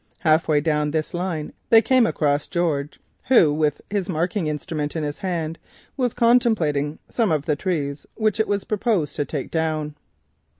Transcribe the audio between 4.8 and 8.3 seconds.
in his hand, was contemplating some of the trees